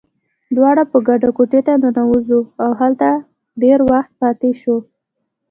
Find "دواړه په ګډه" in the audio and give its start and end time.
0.55-1.29